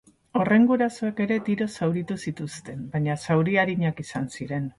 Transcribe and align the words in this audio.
Horren 0.39 0.63
gurasoek 0.69 1.21
ere 1.25 1.37
tiroz 1.49 1.67
zauritu 1.81 2.17
zituzten, 2.25 2.83
baina 2.95 3.19
zauri 3.29 3.61
arinak 3.67 4.03
izan 4.07 4.29
ziren. 4.35 4.69